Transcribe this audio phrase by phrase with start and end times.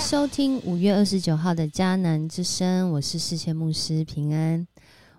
[0.00, 4.66] 收听五月二十九号的迦南之声，我是世界牧师平安。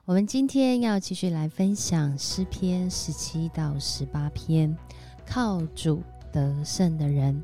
[0.06, 4.76] 我们今天要继续来分享诗篇十七到十八篇，
[5.24, 6.02] 靠主
[6.32, 7.42] 得胜的人。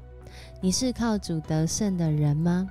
[0.59, 2.67] 你是靠主得胜的人吗？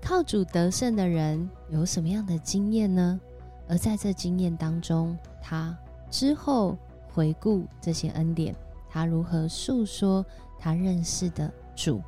[0.00, 3.20] 靠主得胜的人有什么样的经验呢？
[3.68, 5.76] 而在这经验当中，他
[6.08, 6.78] 之后
[7.12, 8.54] 回顾这些恩典，
[8.88, 10.24] 他如何诉说
[10.56, 12.00] 他认识的主，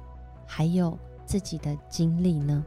[0.47, 0.97] 还有
[1.31, 2.67] 自己的经历呢？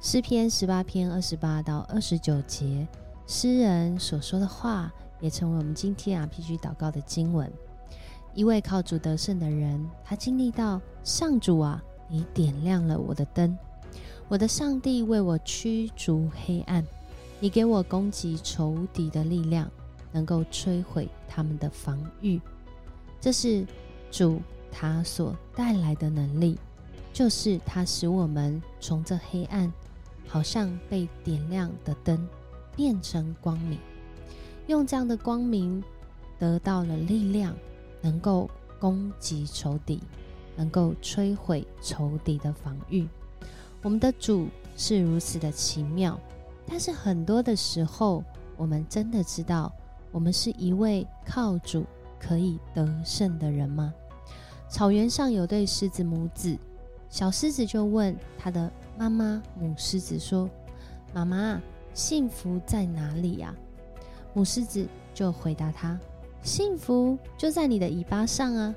[0.00, 2.88] 诗篇十八篇二十八到二十九节，
[3.26, 7.52] 诗人所说的话，也成为我们今天啊必须祷告的经文。
[8.32, 13.54] 一位靠主得胜的人，他经历到上主啊，你点亮了我的灯。
[14.26, 16.82] 我的上帝为我驱逐黑暗，
[17.40, 19.70] 你给我攻击仇敌的力量，
[20.12, 22.40] 能够摧毁他们的防御。
[23.20, 23.66] 这是
[24.10, 26.58] 主他所带来的能力，
[27.12, 29.70] 就是它使我们从这黑暗，
[30.26, 32.26] 好像被点亮的灯，
[32.74, 33.78] 变成光明，
[34.66, 35.82] 用这样的光明
[36.38, 37.54] 得到了力量，
[38.00, 40.00] 能够攻击仇敌，
[40.56, 43.06] 能够摧毁仇敌的防御。
[43.82, 46.18] 我们的主是如此的奇妙，
[46.66, 48.24] 但是很多的时候，
[48.56, 49.70] 我们真的知道
[50.10, 51.84] 我们是一位靠主
[52.18, 53.92] 可以得胜的人吗？
[54.68, 56.56] 草原上有对狮子母子，
[57.12, 60.48] 小狮子就问他的妈妈母狮子说
[61.14, 61.60] ：“妈妈，
[61.92, 63.54] 幸福在哪里呀？”
[64.34, 65.96] 母狮子就回答他
[66.42, 68.74] ：“幸福就在你的尾巴上啊。”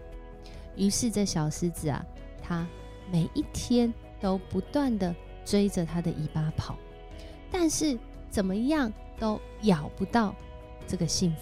[0.75, 2.05] 于是这小狮子啊，
[2.43, 2.67] 它
[3.11, 3.91] 每一天。
[4.21, 6.75] 都不断的追着他的尾巴跑，
[7.51, 7.95] 但是
[8.31, 10.33] 怎么样都咬不到
[10.87, 11.37] 这个幸福。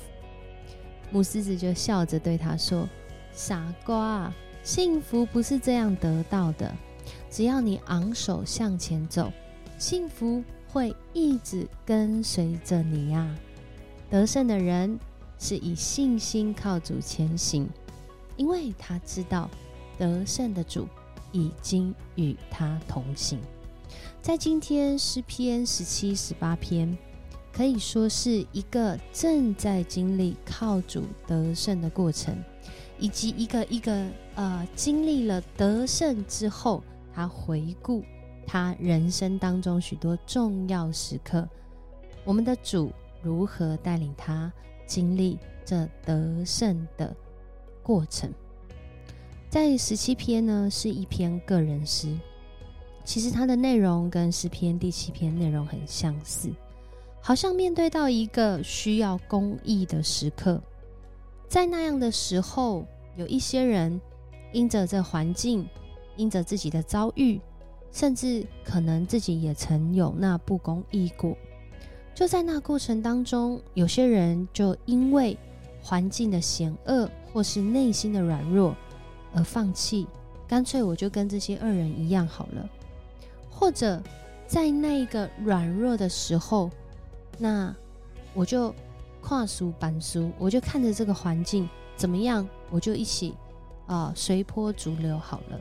[1.09, 2.89] 母狮子就笑着对他说
[3.31, 6.73] ：“傻瓜，幸福不是这样得到的。
[7.29, 9.31] 只要你昂首向前走，
[9.77, 13.35] 幸福会一直跟随着你呀。
[14.09, 14.97] 得胜的人
[15.37, 17.69] 是以信心靠主前行，
[18.37, 19.49] 因为他知道
[19.97, 20.87] 得胜的主。”
[21.35, 23.39] 已经与他同行，
[24.21, 26.95] 在今天诗篇十七、十八篇，
[27.51, 32.37] 可以说是一个正在经历靠主得胜的过程，
[32.99, 36.83] 以及一个一个呃经历了得胜之后，
[37.13, 38.03] 他回顾
[38.45, 41.47] 他人生当中许多重要时刻，
[42.23, 44.51] 我们的主如何带领他
[44.85, 47.15] 经历这得胜的
[47.81, 48.31] 过程。
[49.49, 52.17] 在十七篇呢，是一篇个人诗。
[53.05, 56.49] 其实它的内容跟诗篇第七篇内容很相似，
[57.21, 60.61] 好像面对到一个需要公义的时刻，
[61.53, 62.83] 在那样的时候，
[63.15, 64.01] 有一些人
[64.53, 65.69] 因着这环境，
[66.15, 67.39] 因着自己的遭遇，
[67.91, 71.37] 甚至可能自己也曾有那不公义过。
[72.15, 75.37] 就在那过程当中，有些人就因为
[75.79, 78.75] 环境的险恶，或是内心的软弱。
[79.35, 80.07] 而放弃，
[80.47, 82.67] 干脆我就跟这些恶人一样好了。
[83.51, 84.01] 或者
[84.47, 86.71] 在那一个软弱的时候，
[87.37, 87.75] 那
[88.33, 88.73] 我就
[89.23, 93.33] 跨俗板俗，我就看着这个环境怎么样，我就一起
[93.87, 95.59] 啊随波逐流好了。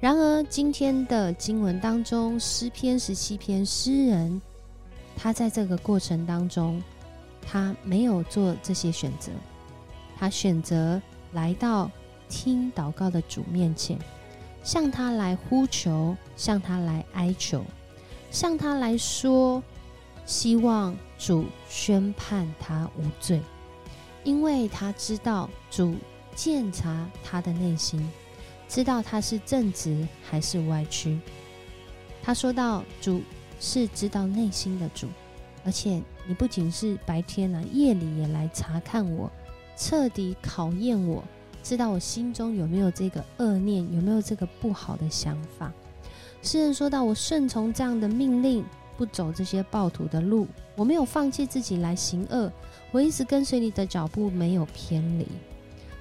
[0.00, 4.40] 然而今天的经文当中，诗篇十七篇，诗人
[5.16, 6.82] 他在这个过程当中，
[7.42, 9.30] 他没有做这些选择，
[10.18, 11.00] 他选择
[11.32, 11.90] 来到。
[12.30, 13.98] 听祷告的主面前，
[14.62, 17.64] 向他来呼求，向他来哀求，
[18.30, 19.62] 向他来说，
[20.26, 23.42] 希望主宣判他无罪，
[24.22, 25.96] 因为他知道主
[26.34, 28.08] 鉴察他的内心，
[28.68, 31.18] 知道他是正直还是歪曲。
[32.22, 33.20] 他说到主
[33.58, 35.08] 是知道内心的主，
[35.64, 39.30] 而且你不仅是白天啊，夜里也来查看我，
[39.76, 41.24] 彻底考验我。
[41.60, 45.72] 知道我心中有没有这个恶念，有没有这个不好的想法。
[46.40, 48.64] 诗人说到：“我顺从这样的命令，
[48.98, 50.46] 不走这些暴徒的路，
[50.76, 52.52] 我没有放弃自己来行恶，
[52.90, 55.26] 我一直跟随你的脚步，没有偏离。”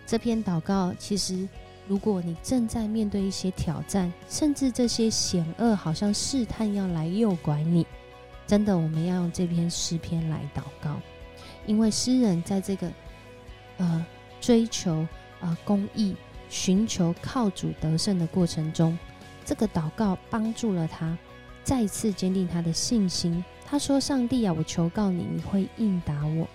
[0.05, 1.47] 这篇祷告，其实
[1.87, 7.85] 如果你正在面对一些挑战，甚至这些险恶好像试探要来诱拐你，
[8.47, 10.99] 真的，我们要用这篇诗篇来祷告，
[11.65, 12.91] 因为诗人在这个
[13.77, 14.05] 呃
[14.41, 15.07] 追求。
[15.39, 16.15] 啊，公益
[16.49, 18.97] 寻求靠主得胜的过程中，
[19.45, 21.15] 这个祷告帮助了他
[21.67, 23.43] 再次坚定他的信心。
[23.65, 26.47] 他说：“上帝啊，我求告你，你会应答我，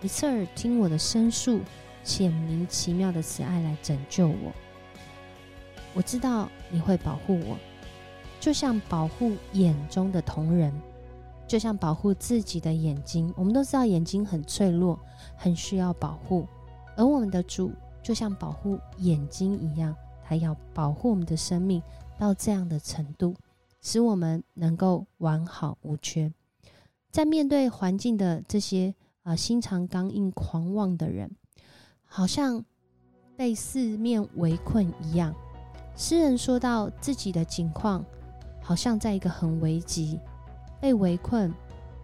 [0.00, 1.60] 你侧耳听我的申诉，
[2.02, 4.52] 显明奇妙的慈爱来拯救我。
[5.94, 7.56] 我知道你会保护我。”
[8.40, 10.72] 就像保护眼中的瞳仁，
[11.46, 13.32] 就像保护自己的眼睛。
[13.36, 14.98] 我们都知道眼睛很脆弱，
[15.36, 16.44] 很需要保护，
[16.96, 17.70] 而我们的主
[18.02, 21.80] 就像保护眼睛一样，他要保护我们的生命
[22.18, 23.32] 到这样的程度，
[23.86, 26.32] 使我们能够完好无缺。
[27.12, 28.92] 在面对环境的这些
[29.22, 31.30] 啊心肠刚硬、狂妄的人，
[32.04, 32.64] 好像
[33.36, 35.32] 被四面围困一样。
[35.94, 38.04] 诗人说到自己的境况。
[38.60, 40.18] 好像在一个很危急、
[40.80, 41.54] 被围困，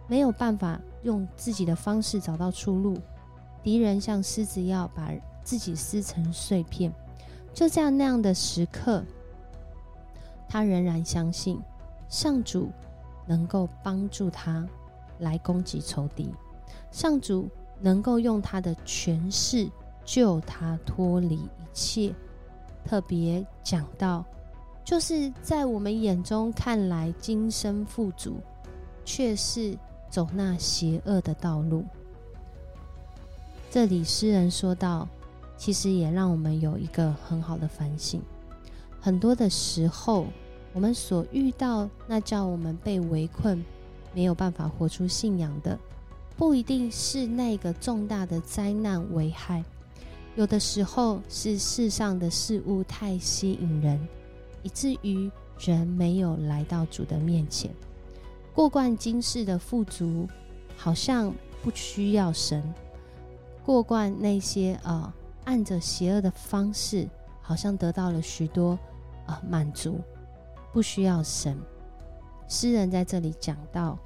[0.07, 2.97] 没有办法用自己的方式找到出路。
[3.61, 5.11] 敌人像狮子要把
[5.43, 6.89] 自己撕成碎片。
[7.53, 9.03] 就这样那样的时刻，
[10.47, 11.59] 他仍然相信
[12.13, 12.69] 上主
[13.25, 14.63] 能够帮助他
[15.17, 16.29] 来攻击仇敌，
[16.91, 17.49] 上主
[17.81, 19.67] 能够用他的权势
[20.05, 22.13] 救他脱离一切。
[22.85, 24.23] 特别讲到。
[24.85, 28.35] 就是在我们眼中看来，今生富足，
[29.03, 29.75] 却是
[30.07, 31.83] 走那邪恶的道路。
[33.71, 35.07] 这里诗人说到，
[35.57, 38.21] 其实也让我们有一个很好的反省。
[38.99, 40.27] 很多的时候，
[40.73, 43.63] 我们所遇到那叫我们被围困、
[44.13, 45.77] 没有办法活出信仰的，
[46.35, 49.63] 不一定是那个重大的灾难危害，
[50.35, 53.99] 有的时候是世上的事物太吸引人。
[54.63, 55.29] 以至于
[55.59, 57.69] 人没有来到主的面前，
[58.55, 60.25] 过惯今世的富足，
[60.77, 62.61] 好像不需要神；
[63.65, 67.07] 过惯那些呃按着邪恶的方式，
[67.41, 68.79] 好像得到了许多
[69.27, 69.99] 呃满足，
[70.73, 71.57] 不需要神。
[72.49, 73.97] 诗人在这里讲到，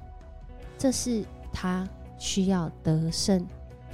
[0.78, 1.88] 这是他
[2.18, 3.44] 需要得胜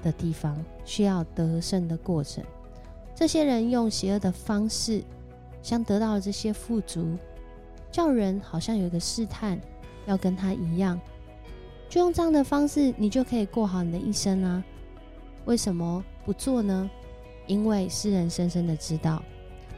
[0.03, 2.45] 的地方，需要得胜的过程。
[3.15, 5.03] 这些人用邪恶的方式。
[5.63, 7.17] 像得到了这些富足，
[7.91, 9.59] 叫人好像有一个试探，
[10.05, 11.01] 要跟他一样，
[11.89, 14.63] 就用这样的方式，你就可以过好你的一生啊？
[15.47, 16.91] 为什么不做呢？
[17.47, 19.23] 因为诗人深深的知道，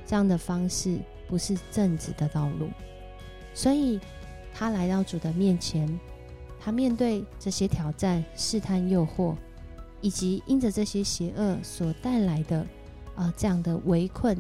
[0.05, 0.99] 这样的方式
[1.29, 2.69] 不是正直的道路，
[3.55, 4.01] 所以
[4.55, 5.99] 他来到主的面前，
[6.61, 9.35] 他面对这些挑战、试探、诱惑，
[10.01, 12.67] 以及因着这些邪恶所带来的
[13.15, 14.37] 啊这样的围困。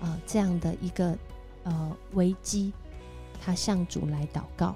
[0.00, 1.14] 啊，这样的一个
[1.62, 2.72] 呃危机，
[3.38, 4.74] 他向主来祷告，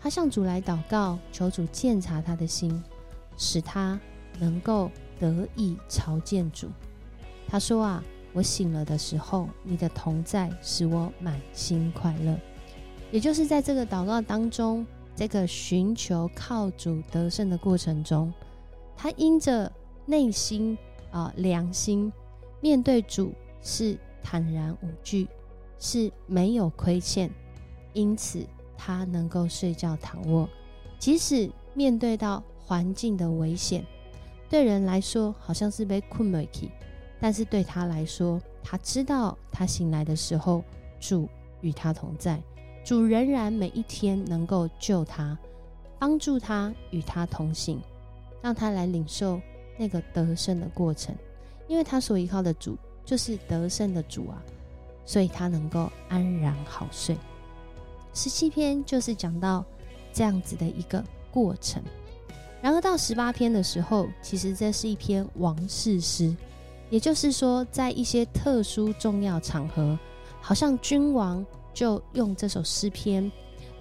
[0.00, 2.82] 他向主来祷告，求主鉴察他的心，
[3.36, 4.00] 使他
[4.40, 6.66] 能够得以朝见主。
[7.46, 12.38] 他说啊，我醒了的时候，你的同在使我满心快乐。
[13.10, 18.32] 也就是在这个祷告当中，这个寻求靠主得胜的过程中，
[18.96, 19.70] 他因着
[20.06, 20.76] 内心
[21.10, 22.12] 啊良心
[22.60, 23.32] 面对主
[23.62, 23.98] 是。
[24.24, 25.26] 坦然无惧，
[25.80, 27.28] 是没有亏欠，
[27.92, 28.46] 因此
[28.78, 30.48] 他能够睡觉躺卧，
[30.96, 33.84] 即使面对到环境的危险，
[34.48, 36.70] 对人来说好像是被困没起，
[37.22, 40.62] 但是对他来说，他知道他醒来的时候，
[41.00, 41.28] 主
[41.60, 42.38] 与他同在，
[42.84, 45.38] 主仍然每一天能够救他，
[45.98, 47.80] 帮助他与他同行，
[48.42, 49.40] 让他来领受
[49.78, 51.14] 那个得胜的过程，
[51.68, 52.76] 因为他所依靠的主。
[53.04, 54.40] 就是得胜的主啊，
[55.04, 57.18] 所以他能够安然好睡。
[58.14, 59.64] 十七篇就是讲到
[60.12, 61.82] 这样子的一个过程。
[62.62, 66.32] 然而到十八篇的时候，其实这是一篇王室诗，
[66.92, 69.98] 也就是说，在一些特殊重要场合，
[70.42, 73.32] 好像君王就用这首诗篇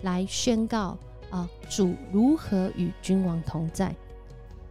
[0.01, 0.97] 来宣告
[1.29, 3.93] 啊，主如何与君王同在。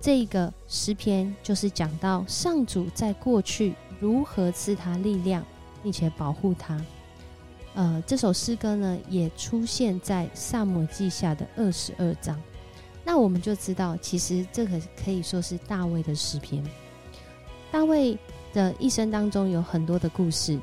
[0.00, 3.74] 这个诗篇就是讲到上主在过去。
[4.00, 5.44] 如何赐他力量，
[5.82, 6.82] 并且保护他？
[7.74, 12.40] 呃，这首诗歌呢，也出现在萨姆记下的二十二章。
[13.04, 16.64] 那我们就知道，其实这个可以说是大卫的诗篇。
[17.70, 18.18] 大卫
[18.52, 20.58] 的一生当中有很多的故事，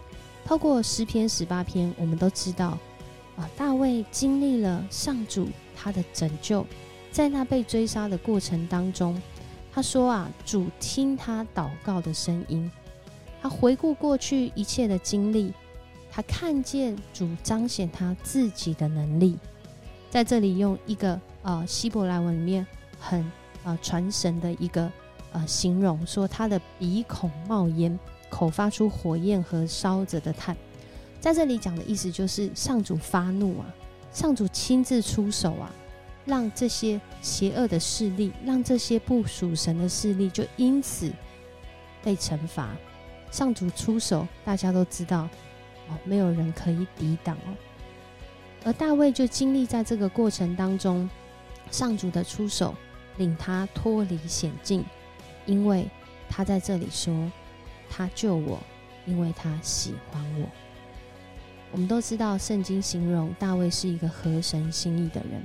[0.45, 2.77] 透过诗篇十八篇，我们都知道
[3.37, 6.65] 啊，大卫经历了上主他的拯救，
[7.11, 9.19] 在那被追杀的过程当中，
[9.71, 12.69] 他说啊，主听他祷告的声音。
[13.41, 15.53] 他回顾过去一切的经历，
[16.11, 19.37] 他看见主彰显他自己的能力，
[20.09, 22.65] 在这里用一个呃希伯来文里面
[22.99, 23.31] 很
[23.63, 24.91] 呃传神的一个
[25.31, 27.98] 呃形容，说他的鼻孔冒烟，
[28.29, 30.55] 口发出火焰和烧着的炭，
[31.19, 33.65] 在这里讲的意思就是上主发怒啊，
[34.12, 35.72] 上主亲自出手啊，
[36.25, 41.12] 让这些邪恶的势力，让这些不属神的势力就因此
[42.03, 42.69] 被惩罚。
[43.29, 45.27] 上主出手，大家都知道
[45.89, 47.53] 哦，没有人可以抵挡哦。
[48.63, 51.10] 而大卫就经历在这个过程当中，
[51.72, 52.74] 上主的出手，
[53.17, 54.84] 领他脱离险境，
[55.47, 55.89] 因为
[56.29, 57.31] 他在这里说，
[57.89, 58.59] 他救我，
[59.07, 60.47] 因为他喜欢我。
[61.71, 65.43] 我们都知道，圣经形容大卫是一个合神心意的人。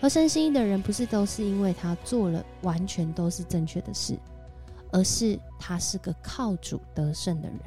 [0.00, 4.18] 合神心意的人，不是都是因为他做了完全都是正确的事，
[4.90, 7.58] 而是他是个靠主得胜的人。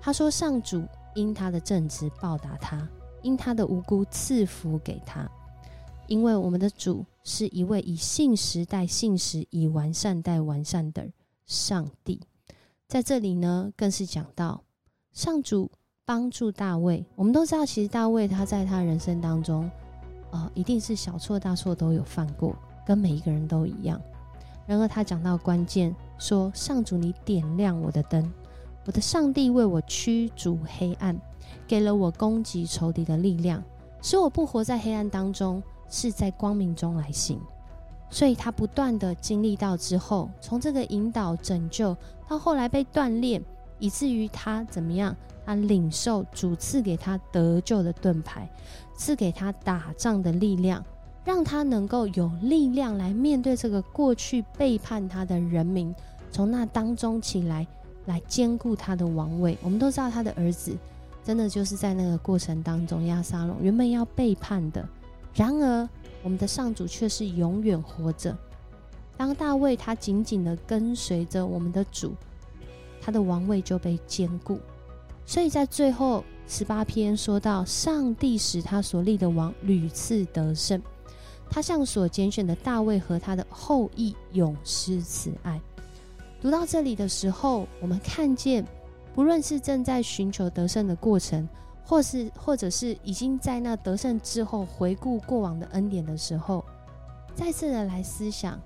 [0.00, 2.86] 他说：“上主因他的正直报答他。”
[3.20, 5.28] 因他的无辜赐福给他，
[6.08, 11.08] 因为我们的主是一位以信实代信实，以完善待完善的
[11.46, 12.20] 上帝。
[12.88, 14.62] 在这里呢，更是讲到
[15.12, 15.70] 上主
[16.04, 17.04] 帮助大卫。
[17.14, 19.70] 我们都知道，其实大卫他在他人生当中，
[20.32, 24.00] 呃，一定是小错大错都有犯过，跟每一个人都一样。
[24.66, 28.30] 然而他讲到关键，说：“上主，你点亮我的灯，
[28.86, 31.18] 我的上帝为我驱逐黑暗。”
[31.66, 33.62] 给了我攻击仇敌的力量，
[34.02, 37.40] 使我不活在黑暗当中，是在光明中来行。
[38.10, 43.42] 所以他不断的经历到之后，从这个引导拯救到后来被锻炼，
[43.78, 45.14] 以至于他怎么样？
[45.44, 48.46] 他领受主赐给他得救的盾牌，
[48.94, 50.84] 赐给他打仗的力量，
[51.24, 55.94] 让他能够有力量来面对这个过去背叛他的人民，
[56.30, 57.66] 从那当中起来，
[58.04, 59.56] 来兼顾他的王位。
[59.62, 60.76] 我们都知道他的儿子。
[61.24, 64.86] 真的就是在那个过程当中，亚沙龙原本要背叛的，
[65.38, 65.88] 然而
[66.20, 68.36] 我们的上主却是永远活着。
[69.16, 72.12] 当大卫他紧紧的跟随着我们的主，
[73.00, 74.58] 他的王位就被坚固。
[75.24, 80.82] 所以在最后十八篇说到，上帝使他所立的王屡次得胜，
[81.48, 85.60] 他向所拣选的大卫和他的后裔永施慈爱。
[86.40, 88.66] 读到这里的时候，我们看见。
[89.14, 91.48] 不论是正在寻求得胜的过程，
[91.88, 96.62] 或是或者是已经在那得胜之后回顾过往的恩典的时候，
[97.34, 98.60] 再次的来思想，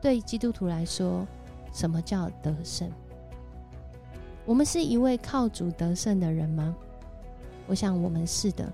[0.00, 1.26] 对基督徒来说，
[1.74, 2.90] 什么叫得胜？
[4.46, 6.74] 我们是一位靠主得胜的人吗？
[7.66, 8.72] 我想我们是的，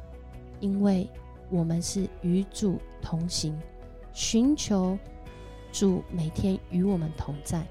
[0.60, 1.10] 因为
[1.50, 3.58] 我们是与主同行，
[4.12, 4.96] 寻求
[5.72, 7.66] 主每天与我们同在，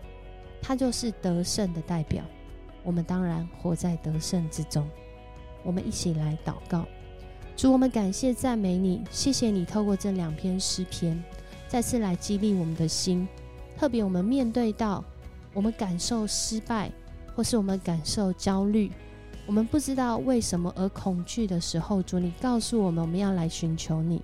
[0.61, 2.25] 他就是得胜的代表。
[2.83, 4.85] 我们当然活在得胜之中。
[5.63, 6.85] 我们一起来祷告，
[7.55, 11.21] 主，我们感谢赞美你，谢谢你透过这两篇诗篇，
[11.67, 13.27] 再次来激励我们的心。
[13.77, 15.03] 特别我们面对到
[15.53, 16.91] 我们感受失败，
[17.35, 18.91] 或是我们感受焦虑，
[19.45, 24.21] 我们不知道为什么而恐惧的时候，主，你告诉我们，我们要来寻求你，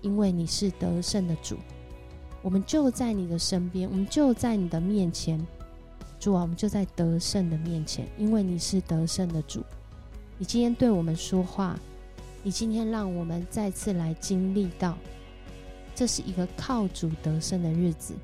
[0.00, 1.56] 因为你是得胜的主。
[2.40, 5.44] 我们就在你的身边，我们就在你的面前。
[6.20, 9.62] 主啊，我们就在得胜的面前，因为你是得胜的主。
[10.40, 11.76] 你今天对我们说话，
[12.44, 14.96] 你今天让我们再次来经历到，
[15.96, 18.14] 这是一个靠主得胜的日子。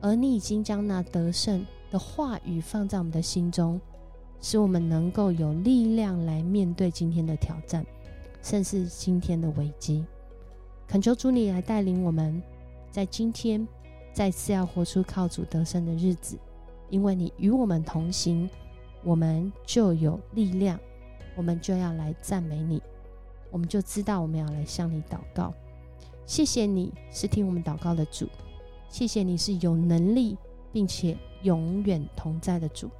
[0.00, 3.80] 而你已经将那得胜的话语放在我们的心中，
[4.40, 7.86] 使我们能够有力量来面对今天的挑战，
[8.42, 10.04] 甚至今天的危机。
[10.88, 12.42] 恳求主你来带领我们，
[12.90, 13.66] 在今天
[14.12, 16.36] 再次要活出靠主得胜的日子。
[16.90, 18.50] 因为你与我们同行，
[19.04, 20.78] 我们就有力量，
[21.36, 22.82] 我们就要来赞美你，
[23.50, 25.54] 我们就知道我们要来向你祷告。
[26.24, 28.26] 谢谢你是听我们祷告的主，
[28.88, 30.36] 谢谢你是有能力
[30.72, 32.90] 并且永远同在的主。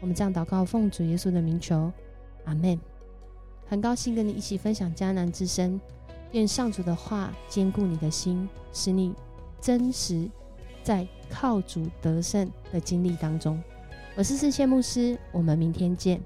[0.00, 1.92] 我们这样祷告，奉主耶稣的名求，
[2.44, 2.76] 阿门。
[3.68, 5.80] 很高兴跟你一起分享迦南之声，
[6.32, 9.14] 愿上主的话坚固你的心，使你
[9.60, 10.28] 真实。
[10.82, 13.60] 在靠主得胜的经历当中，
[14.14, 16.20] 我是世界牧师，我们明天见。